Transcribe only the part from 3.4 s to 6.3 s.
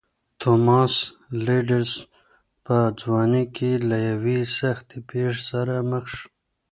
کې له یوې سختې پېښې سره مخ شو.